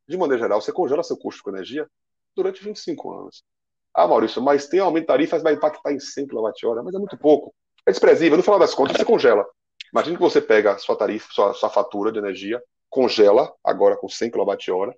[0.07, 1.89] De maneira geral, você congela seu custo com energia
[2.35, 3.43] durante 25 anos.
[3.93, 7.17] Ah, Maurício, mas tem aumento de tarifas, vai impactar em 100 kWh, mas é muito
[7.17, 7.55] pouco.
[7.85, 8.35] É desprezível.
[8.35, 9.45] No final das contas, você congela.
[9.93, 14.31] Imagina que você pega sua tarifa, sua, sua fatura de energia, congela, agora com 100
[14.31, 14.93] kWh,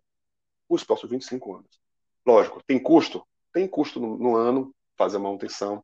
[0.67, 1.79] os próximos 25 anos.
[2.25, 3.23] Lógico, tem custo?
[3.57, 5.83] Tem custo no, no ano, fazer a manutenção.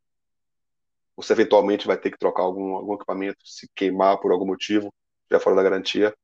[1.16, 4.94] Você eventualmente vai ter que trocar algum, algum equipamento, se queimar por algum motivo,
[5.32, 6.16] já fora da garantia.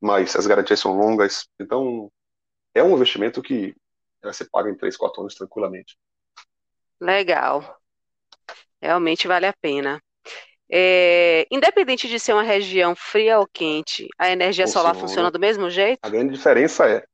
[0.00, 2.12] Mas as garantias são longas, então
[2.72, 3.74] é um investimento que
[4.22, 5.98] você paga em 3, 4 anos tranquilamente.
[7.00, 7.76] Legal.
[8.80, 10.00] Realmente vale a pena.
[10.70, 14.88] É, independente de ser uma região fria ou quente, a energia funciona.
[14.88, 15.98] solar funciona do mesmo jeito?
[16.04, 17.04] A grande diferença é,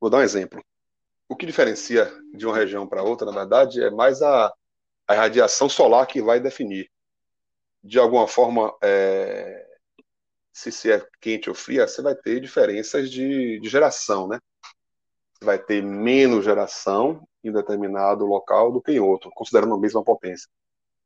[0.00, 0.64] vou dar um exemplo.
[1.32, 4.52] O que diferencia de uma região para outra, na verdade, é mais a,
[5.08, 6.90] a radiação solar que vai definir.
[7.82, 9.66] De alguma forma, é,
[10.52, 14.38] se, se é quente ou fria, você vai ter diferenças de, de geração, né?
[15.42, 20.46] Vai ter menos geração em determinado local do que em outro, considerando a mesma potência.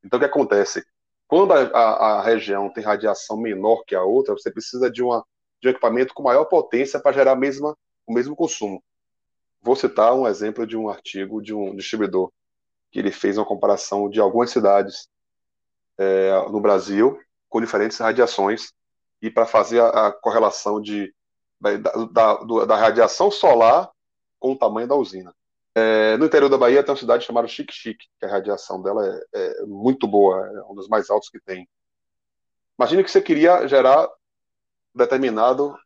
[0.04, 0.84] Então, o que acontece?
[1.28, 5.24] Quando a, a, a, região tem radiação menor que a outra, você precisa de, uma,
[5.62, 8.82] de um equipamento com maior potência para gerar mesma, o mesmo consumo.
[9.66, 12.30] Vou citar um exemplo de um artigo de um distribuidor
[12.88, 15.08] que ele fez uma comparação de algumas cidades
[15.98, 18.72] é, no Brasil com diferentes radiações
[19.20, 21.12] e para fazer a, a, correlação de,
[21.60, 21.78] da,
[22.12, 23.90] da, da, radiação solar
[24.38, 25.34] com o tamanho da usina.
[25.74, 29.04] É, no interior da Bahia tem uma cidade chamada Chique Chique, que a radiação dela
[29.04, 31.68] é, é muito boa, é um dos mais altos que tem.
[32.78, 34.08] Imagine que você queria gerar
[34.94, 35.76] determinado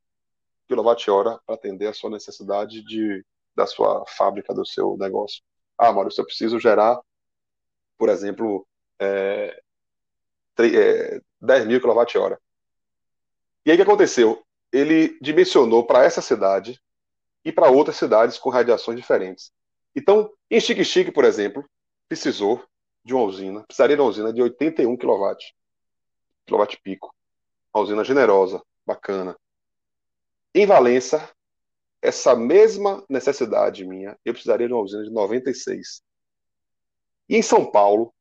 [0.69, 5.43] quilowatt-hora para atender a sua necessidade de, da sua fábrica, do seu negócio.
[5.77, 7.01] Ah, Maurício, eu preciso gerar,
[7.99, 8.67] por exemplo,
[8.99, 9.61] é,
[10.55, 12.41] 3, 10 é, mil quilowatt-hora.
[13.65, 14.45] E aí o que aconteceu?
[14.73, 16.81] Ele dimensionou para essa cidade
[17.45, 19.53] e para outras cidades com radiações diferentes.
[19.95, 21.65] Então, em Chique-Chique, por exemplo,
[22.09, 22.63] precisou
[23.05, 25.37] de uma usina, precisaria de uma usina de 81 kW,
[26.47, 27.15] kW pico.
[27.75, 29.37] Uma usina generosa, bacana.
[30.55, 31.31] Em Valença,
[32.03, 36.03] essa mesma necessidade minha, eu precisaria de uma usina de 96.
[37.29, 38.13] E em São Paulo,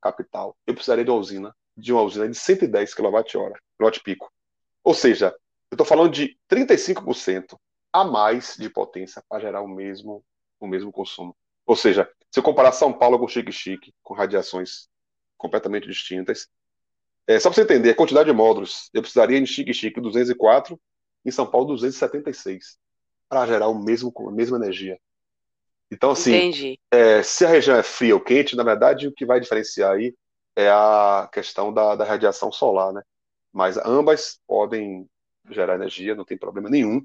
[0.00, 3.22] capital, eu precisaria de uma usina de uma usina de 110 kWh,
[3.78, 4.32] kW pico.
[4.82, 5.36] Ou seja,
[5.70, 7.58] eu estou falando de 35%
[7.92, 10.24] a mais de potência para gerar o mesmo
[10.58, 11.36] o mesmo consumo.
[11.66, 14.88] Ou seja, se eu comparar São Paulo com Chique-Chique, com radiações
[15.36, 16.48] completamente distintas,
[17.26, 20.80] é, só para você entender, a quantidade de módulos, eu precisaria em Chique-Chique 204,
[21.26, 22.78] em São Paulo 276,
[23.28, 24.98] para gerar o mesmo, a mesma energia.
[25.90, 29.40] Então, assim, é, se a região é fria ou quente, na verdade, o que vai
[29.40, 30.14] diferenciar aí
[30.54, 33.02] é a questão da, da radiação solar, né?
[33.52, 35.08] Mas ambas podem
[35.50, 37.04] gerar energia, não tem problema nenhum.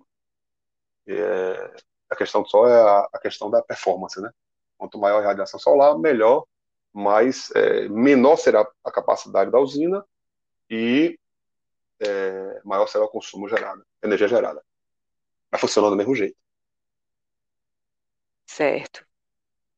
[1.07, 1.73] É,
[2.09, 4.31] a questão só é a, a, questão da performance, né?
[4.77, 6.45] Quanto maior a radiação solar, melhor,
[6.93, 10.03] mais é, menor será a capacidade da usina
[10.69, 11.17] e
[11.99, 14.63] é, maior será o consumo gerado, energia gerada.
[15.51, 16.35] Vai funcionar do mesmo jeito.
[18.45, 19.05] Certo.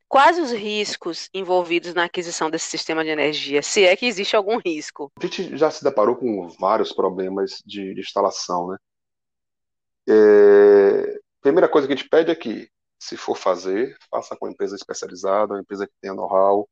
[0.07, 4.57] quais os riscos envolvidos na aquisição desse sistema de energia, se é que existe algum
[4.57, 5.11] risco?
[5.19, 8.77] A gente já se deparou com vários problemas de, de instalação, né?
[10.07, 14.51] É, primeira coisa que a gente pede é que, se for fazer, faça com uma
[14.51, 16.69] empresa especializada, uma empresa que tenha know-how,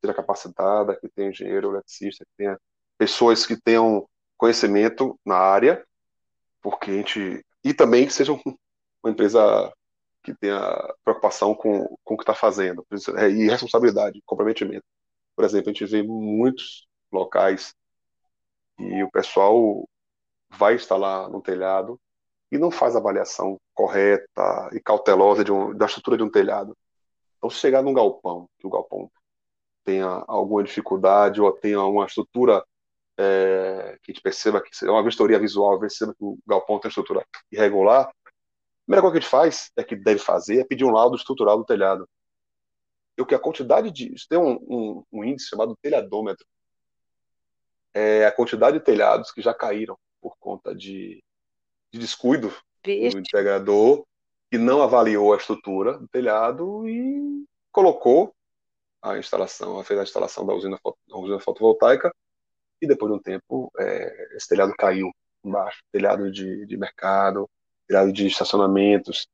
[0.00, 2.58] seja capacitada, que tenha engenheiro, eletricista, que tenha
[2.96, 5.84] pessoas que tenham conhecimento na área,
[6.62, 9.72] porque a gente e também que seja uma empresa
[10.22, 10.60] que tenha
[11.04, 14.84] preocupação com, com o que está fazendo é, e responsabilidade, comprometimento.
[15.34, 17.74] Por exemplo, a gente vê muitos locais
[18.78, 19.88] e o pessoal
[20.50, 21.98] vai instalar no telhado
[22.50, 26.76] e não faz a avaliação correta e cautelosa um, da estrutura de um telhado.
[27.38, 29.10] Então, se chegar num galpão, que o galpão
[29.84, 32.64] tenha alguma dificuldade ou tenha uma estrutura
[33.20, 36.88] é, que a gente perceba que é uma vistoria visual, perceba que o galpão tem
[36.88, 38.12] estrutura irregular, a
[38.86, 41.58] primeira coisa que a gente faz, é que deve fazer, é pedir um laudo estrutural
[41.58, 42.08] do telhado.
[43.18, 44.14] O que a quantidade de.
[44.14, 46.46] Isso tem um, um, um, índice chamado telhadômetro.
[47.92, 51.22] É a quantidade de telhados que já caíram por conta de,
[51.92, 52.48] de descuido
[52.82, 53.10] Vixe.
[53.10, 54.06] do integrador,
[54.50, 58.34] que não avaliou a estrutura do telhado e colocou
[59.02, 62.10] a instalação, fez a instalação da usina, da usina fotovoltaica
[62.80, 65.10] e depois de um tempo é, esse telhado caiu
[65.44, 67.48] embaixo, telhado de, de mercado,
[67.86, 69.26] telhado de estacionamentos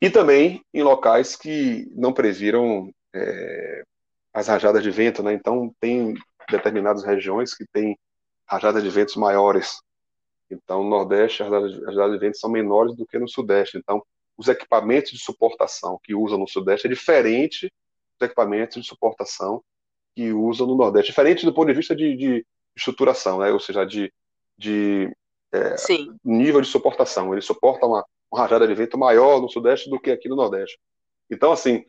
[0.00, 3.82] e também em locais que não previram é,
[4.32, 5.32] as rajadas de vento, né?
[5.32, 6.14] Então tem
[6.50, 7.96] determinadas regiões que têm
[8.46, 9.80] rajadas de ventos maiores.
[10.50, 13.78] Então no Nordeste as rajadas de ventos são menores do que no Sudeste.
[13.78, 14.02] Então
[14.36, 17.70] os equipamentos de suportação que usam no Sudeste é diferente
[18.18, 19.62] dos equipamentos de suportação
[20.16, 23.50] que usam no Nordeste, diferente do ponto de vista de, de estruturação, né?
[23.50, 24.12] ou seja, de,
[24.56, 25.14] de
[25.52, 25.76] é,
[26.24, 27.32] nível de suportação.
[27.32, 30.78] Ele suporta uma, uma rajada de vento maior no Sudeste do que aqui no Nordeste.
[31.30, 31.84] Então, assim,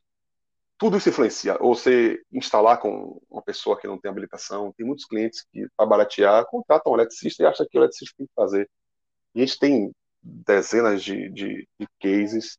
[0.78, 1.58] tudo isso influencia.
[1.62, 5.86] Ou você instalar com uma pessoa que não tem habilitação, tem muitos clientes que, para
[5.86, 8.70] baratear, contratam um eletricista e acham que o eletricista tem que fazer.
[9.34, 9.92] E a gente tem
[10.22, 12.58] dezenas de, de, de cases,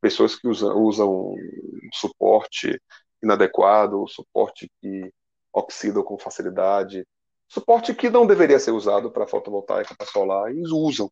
[0.00, 1.34] pessoas que usam, usam
[1.94, 2.80] suporte
[3.22, 5.12] inadequado, suporte que
[5.52, 7.06] oxida com facilidade,
[7.50, 11.10] Suporte que não deveria ser usado para fotovoltaica, para solar, eles usam.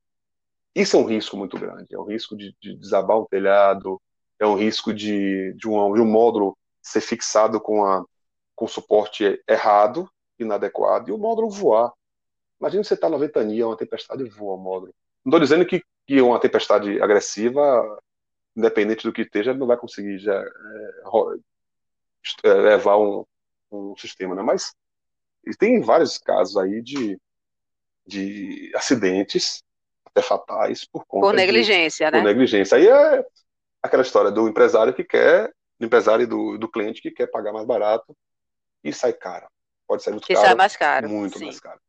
[0.72, 1.92] Isso é um risco muito grande.
[1.92, 4.00] É um risco de, de desabar um telhado,
[4.38, 8.04] é um risco de, de, um, de um módulo ser fixado com, a,
[8.54, 11.92] com suporte errado, inadequado, e o módulo voar.
[12.60, 14.94] Imagina você está na ventania, uma tempestade voa o módulo.
[15.24, 18.00] Não estou dizendo que, que uma tempestade agressiva,
[18.56, 21.02] independente do que esteja, não vai conseguir já, é,
[22.44, 23.24] é, levar um,
[23.72, 24.42] um sistema, né?
[24.42, 24.72] mas
[25.48, 27.18] e tem vários casos aí de,
[28.06, 29.62] de acidentes,
[30.04, 32.18] até fatais, por conta Por negligência, de, né?
[32.18, 32.76] Por negligência.
[32.76, 33.24] Aí é
[33.82, 37.52] aquela história do empresário que quer, do empresário e do, do cliente que quer pagar
[37.52, 38.16] mais barato
[38.84, 39.46] e sai caro.
[39.86, 40.46] Pode sair muito que caro.
[40.46, 41.08] sai mais caro.
[41.08, 41.46] Muito sim.
[41.46, 41.80] mais caro.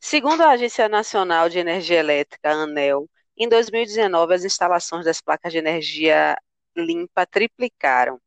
[0.00, 5.58] Segundo a Agência Nacional de Energia Elétrica, ANEL, em 2019 as instalações das placas de
[5.58, 6.36] energia
[6.76, 8.20] limpa triplicaram.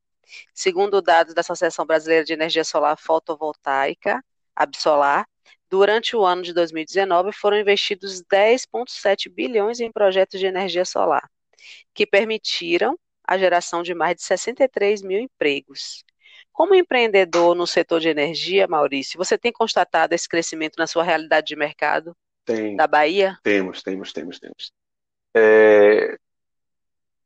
[0.53, 4.23] Segundo dados da Associação Brasileira de Energia Solar Fotovoltaica,
[4.61, 5.25] Absolar,
[5.67, 11.27] durante o ano de 2019 foram investidos 10,7 bilhões em projetos de energia solar,
[11.95, 12.95] que permitiram
[13.27, 16.03] a geração de mais de 63 mil empregos.
[16.51, 21.47] Como empreendedor no setor de energia, Maurício, você tem constatado esse crescimento na sua realidade
[21.47, 23.39] de mercado tem, da Bahia?
[23.41, 24.71] Temos, temos, temos, temos.
[25.35, 26.17] É,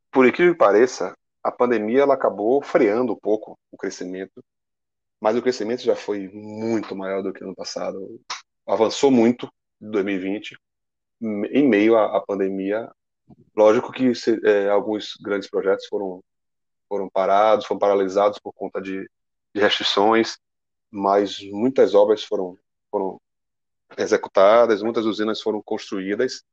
[0.09, 4.41] por incrível que pareça, a pandemia ela acabou freando um pouco o crescimento
[5.25, 8.21] mas o crescimento já foi muito maior do que no passado.
[8.63, 10.55] Avançou muito em 2020,
[11.19, 12.87] em meio à, à pandemia.
[13.57, 16.23] Lógico que se, é, alguns grandes projetos foram,
[16.87, 19.09] foram parados, foram paralisados por conta de,
[19.51, 20.37] de restrições,
[20.91, 22.55] mas muitas obras foram,
[22.91, 23.19] foram
[23.97, 26.43] executadas, muitas usinas foram construídas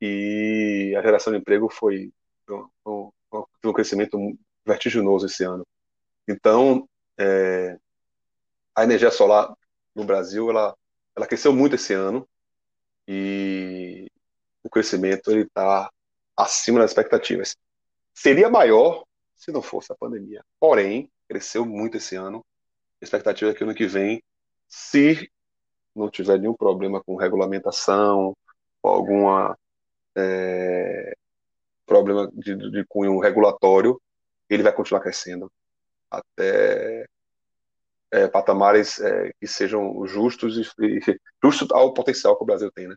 [0.00, 2.12] e a geração de emprego foi,
[2.46, 2.62] foi,
[3.32, 4.16] foi um crescimento
[4.64, 5.66] vertiginoso esse ano.
[6.28, 6.88] Então,
[7.18, 7.76] é,
[8.76, 9.56] a energia solar
[9.94, 10.76] no Brasil ela,
[11.16, 12.28] ela cresceu muito esse ano
[13.08, 14.06] e
[14.62, 15.90] o crescimento ele está
[16.36, 17.56] acima das expectativas.
[18.12, 19.04] Seria maior
[19.34, 20.44] se não fosse a pandemia.
[20.60, 22.44] Porém, cresceu muito esse ano.
[23.00, 24.22] A expectativa é que ano que vem,
[24.68, 25.30] se
[25.94, 28.36] não tiver nenhum problema com regulamentação,
[28.82, 29.58] ou alguma
[30.14, 31.16] é,
[31.86, 34.00] problema de, de cunho regulatório,
[34.48, 35.50] ele vai continuar crescendo
[36.10, 37.06] até
[38.10, 41.00] é, patamares é, que sejam justos e,
[41.42, 42.96] justos ao potencial que o Brasil tem, né?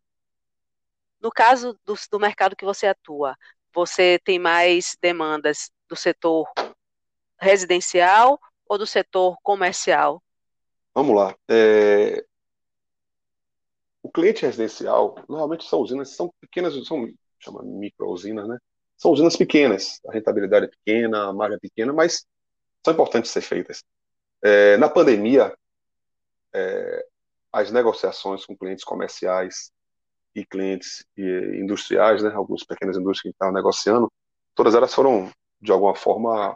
[1.22, 3.36] No caso do, do mercado que você atua,
[3.74, 6.48] você tem mais demandas do setor
[7.40, 10.24] residencial ou do setor comercial?
[10.94, 11.36] Vamos lá.
[11.50, 12.24] É...
[14.02, 17.06] O cliente residencial, normalmente são usinas, são pequenas, são
[17.40, 18.58] chama micro-usinas, né?
[18.98, 22.26] São usinas pequenas, a rentabilidade é pequena, a margem é pequena, mas
[22.84, 23.84] são importantes ser feitas.
[24.42, 25.54] É, na pandemia,
[26.54, 27.06] é,
[27.52, 29.72] as negociações com clientes comerciais
[30.36, 34.12] e clientes industriais, né, algumas pequenas indústrias que estavam negociando,
[34.56, 36.56] todas elas foram, de alguma forma,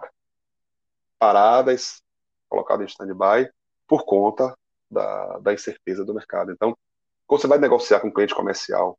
[1.17, 2.01] paradas,
[2.47, 3.51] colocadas em stand-by,
[3.87, 4.55] por conta
[4.89, 6.51] da, da incerteza do mercado.
[6.51, 6.77] Então,
[7.25, 8.97] quando você vai negociar com um cliente comercial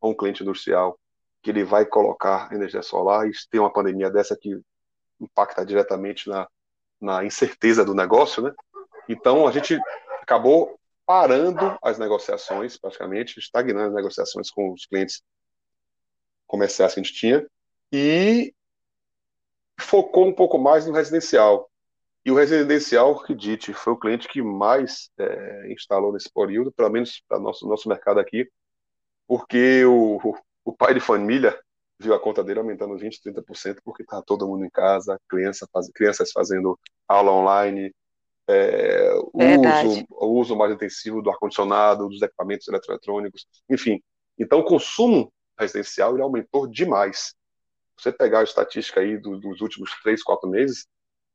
[0.00, 0.98] ou um cliente industrial,
[1.42, 4.58] que ele vai colocar energia solar e tem uma pandemia dessa que
[5.20, 6.48] impacta diretamente na,
[7.04, 8.52] na incerteza do negócio, né?
[9.08, 9.78] Então, a gente
[10.22, 15.22] acabou parando as negociações, praticamente, estagnando as negociações com os clientes
[16.46, 17.46] comerciais que a gente tinha,
[17.92, 18.54] e
[19.78, 21.70] focou um pouco mais no residencial.
[22.24, 27.22] E o residencial, acredite, foi o cliente que mais é, instalou nesse período, pelo menos
[27.28, 28.48] para nosso, nosso mercado aqui,
[29.26, 30.34] porque o,
[30.64, 31.58] o pai de família
[31.98, 35.88] viu a conta dele aumentando 20%, 30%, porque estava todo mundo em casa, criança faz,
[35.90, 36.78] crianças fazendo
[37.08, 37.94] aula online,
[38.46, 44.02] é, o, uso, o uso mais intensivo do ar-condicionado, dos equipamentos eletrônicos, enfim.
[44.38, 47.34] Então, o consumo residencial ele aumentou demais.
[47.96, 50.86] Você pegar a estatística aí do, dos últimos três, quatro meses,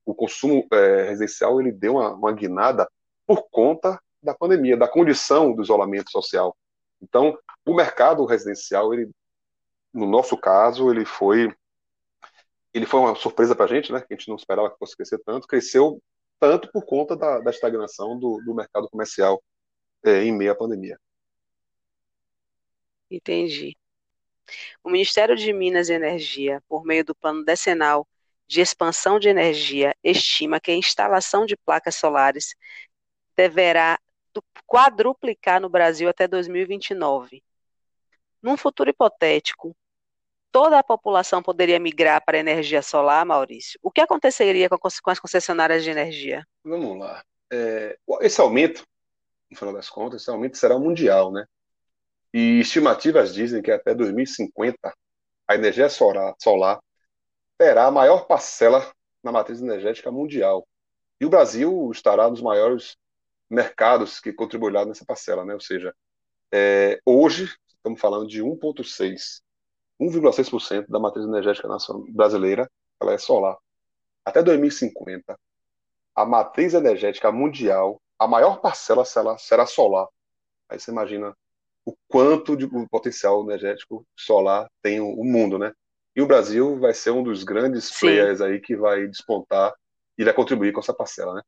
[0.06, 2.88] o consumo é, residencial ele deu uma, uma guinada
[3.26, 6.56] por conta da pandemia, da condição do isolamento social.
[7.02, 9.10] Então, o mercado residencial, ele,
[9.94, 11.54] no nosso caso, ele foi
[12.74, 14.00] ele foi uma surpresa para a gente, né?
[14.00, 15.48] Que a gente não esperava que fosse crescer tanto.
[15.48, 16.02] Cresceu
[16.40, 19.44] tanto por conta da, da estagnação do, do, mercado comercial
[20.06, 21.00] é, em meio à pandemia.
[23.10, 23.76] Entendi.
[24.84, 28.08] O Ministério de Minas e Energia, por meio do Plano Decenal
[28.48, 32.56] de Expansão de Energia, estima que a instalação de placas solares
[33.36, 34.00] deverá
[34.66, 37.44] quadruplicar no Brasil até 2029.
[38.42, 39.76] Num futuro hipotético,
[40.52, 43.80] toda a população poderia migrar para a energia solar, Maurício?
[43.84, 46.46] O que aconteceria com as concessionárias de energia?
[46.64, 47.24] Vamos lá.
[47.52, 48.84] É, esse aumento,
[49.50, 51.46] no final das contas, esse aumento será mundial, né?
[52.34, 54.94] E estimativas dizem que até 2050
[55.50, 56.80] a energia solar,
[57.58, 60.68] terá a maior parcela na matriz energética mundial.
[61.20, 62.96] E o Brasil estará nos maiores
[63.50, 65.56] mercados que contribuirão nessa parcela, né?
[65.56, 65.92] Ou seja,
[66.54, 69.42] é, hoje estamos falando de 1,6
[70.00, 71.68] 1,6% da matriz energética
[72.10, 72.70] brasileira
[73.02, 73.58] ela é solar.
[74.24, 75.38] Até 2050,
[76.16, 80.08] a matriz energética mundial, a maior parcela será, será solar.
[80.70, 81.36] Aí você imagina
[81.86, 85.74] o quanto de potencial energético solar tem o, o mundo, né?
[86.16, 88.02] E o Brasil vai ser um dos grandes Sim.
[88.02, 89.74] players aí que vai despontar
[90.18, 91.42] e vai contribuir com essa parcela, né?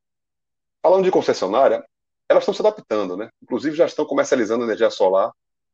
[0.81, 1.85] Falando de concessionária,
[2.27, 3.29] elas estão se adaptando, né?
[3.43, 5.31] Inclusive já estão comercializando energia solar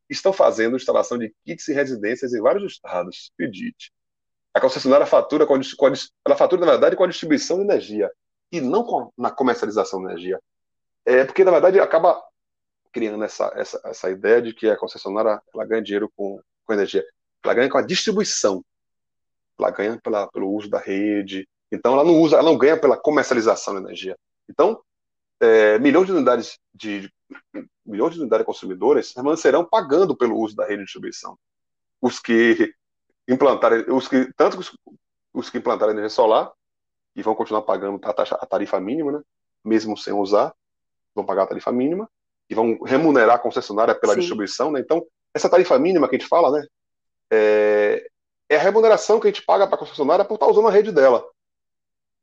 [0.10, 3.32] estão fazendo instalação de kits e residências em vários estados.
[3.34, 3.92] Acredite.
[4.54, 5.88] A concessionária fatura com a, com
[6.26, 8.12] ela fatura, na verdade, com a distribuição de energia
[8.52, 10.40] e não com, na comercialização de energia.
[11.06, 12.22] É porque, na verdade, acaba
[12.92, 17.06] criando essa, essa, essa ideia de que a concessionária ela ganha dinheiro com, com energia.
[17.44, 18.64] Ela ganha com a distribuição.
[19.60, 21.48] Ela ganha pela, pelo uso da rede.
[21.72, 24.18] Então, ela não usa, ela não ganha pela comercialização de energia.
[24.50, 24.82] Então,
[25.40, 27.12] é, milhões de unidades de,
[27.86, 31.38] milhões de unidades consumidoras permanecerão pagando pelo uso da rede de distribuição.
[32.02, 32.74] Os que
[33.28, 34.78] implantarem, os que, tanto os,
[35.34, 36.52] os que implantarem energia solar,
[37.16, 39.22] e vão continuar pagando a, taxa, a tarifa mínima, né,
[39.64, 40.54] mesmo sem usar,
[41.16, 42.10] vão pagar a tarifa mínima,
[42.50, 44.20] e vão remunerar a concessionária pela Sim.
[44.20, 44.72] distribuição.
[44.72, 46.68] Né, então, essa tarifa mínima que a gente fala, né,
[47.32, 48.08] é,
[48.50, 50.92] é a remuneração que a gente paga para a concessionária por estar usando a rede
[50.92, 51.28] dela.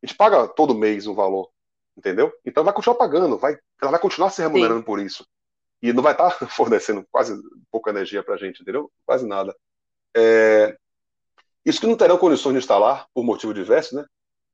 [0.02, 1.50] A gente paga todo mês um valor
[1.96, 2.32] entendeu?
[2.44, 4.84] Então vai continuar pagando, vai, ela vai continuar se remunerando Sim.
[4.84, 5.26] por isso.
[5.82, 7.34] E não vai estar tá fornecendo quase
[7.70, 8.90] pouca energia para a gente, entendeu?
[9.06, 9.54] Quase nada.
[10.16, 10.76] É,
[11.64, 14.04] isso que não terão condições de instalar, por motivo diverso, né?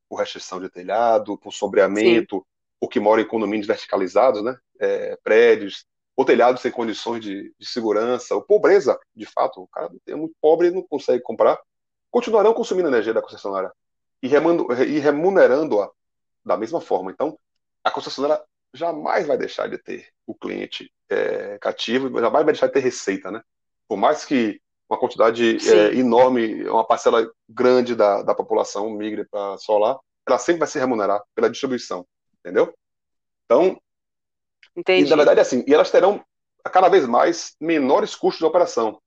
[0.08, 2.44] Por restrição de telhado, por sombreamento, Sim.
[2.80, 4.56] ou que moram em condomínios verticalizados, né?
[4.78, 5.84] É, prédios,
[6.16, 9.62] ou telhados sem condições de, de, segurança, ou pobreza, de fato.
[9.62, 11.58] O cara é muito pobre e não consegue comprar.
[12.10, 13.72] Continuarão consumindo energia da concessionária
[14.22, 14.28] e
[14.98, 15.90] remunerando-a
[16.44, 17.10] da mesma forma.
[17.10, 17.38] Então,
[17.84, 22.72] a concessionária jamais vai deixar de ter o cliente é, cativo, jamais vai deixar de
[22.72, 23.42] ter receita, né?
[23.88, 29.56] Por mais que uma quantidade é, enorme, uma parcela grande da, da população migre para
[29.58, 32.06] solar, ela sempre vai se remunerar pela distribuição,
[32.38, 32.74] entendeu?
[33.44, 33.80] Então,
[34.76, 35.06] Entendi.
[35.06, 36.24] E, na verdade, é assim, e elas terão
[36.64, 39.00] cada vez mais menores custos de operação,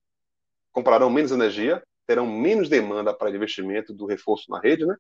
[0.72, 4.96] comprarão menos energia, terão menos demanda para investimento do reforço na rede, né?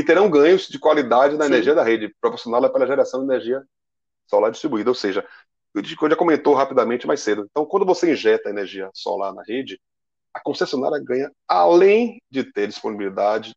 [0.00, 1.52] E terão ganhos de qualidade na Sim.
[1.52, 3.62] energia da rede, proporcionada pela geração de energia
[4.26, 4.88] solar distribuída.
[4.88, 5.26] Ou seja,
[5.74, 7.46] eu já comentou rapidamente mais cedo.
[7.50, 9.78] Então, quando você injeta energia solar na rede,
[10.32, 13.54] a concessionária ganha, além de ter disponibilidade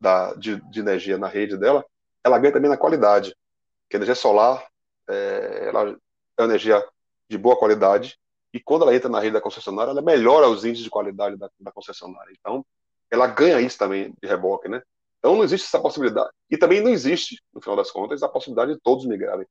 [0.00, 1.84] da, de, de, energia na rede dela,
[2.24, 3.36] ela ganha também na qualidade.
[3.82, 4.66] Porque a energia solar
[5.06, 6.82] é, ela é uma energia
[7.28, 8.18] de boa qualidade
[8.54, 11.50] e quando ela entra na rede da concessionária, ela melhora os índices de qualidade da,
[11.60, 12.34] da concessionária.
[12.40, 12.64] Então,
[13.10, 14.82] ela ganha isso também de reboque, né?
[15.18, 16.30] Então não existe essa possibilidade.
[16.50, 19.46] E também não existe, no final das contas, a possibilidade de todos migrarem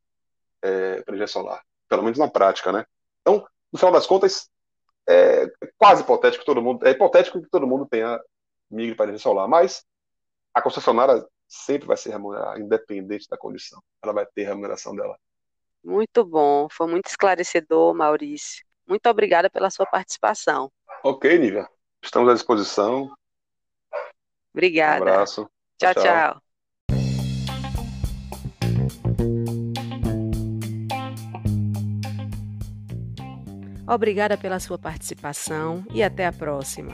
[0.62, 2.86] é, para energia solar, pelo menos na prática, né?
[3.22, 4.50] Então, no final das contas,
[5.08, 8.20] é quase hipotético que todo mundo, é hipotético que todo mundo tenha
[8.70, 9.86] migre para energia solar, mas
[10.54, 13.82] a concessionária sempre vai ser remunerada, independente da condição.
[14.04, 15.18] Ela vai ter a remuneração dela.
[15.84, 18.66] Muito bom, foi muito esclarecedor, Maurício.
[18.86, 20.72] Muito obrigada pela sua participação.
[21.04, 21.70] Ok, Nívia.
[22.02, 23.10] Estamos à disposição.
[24.54, 25.00] Obrigada.
[25.00, 25.50] Um abraço.
[25.78, 25.94] Tchau.
[25.94, 26.04] tchau.
[26.04, 26.42] tchau.
[33.88, 36.94] Obrigada pela sua participação e até a próxima.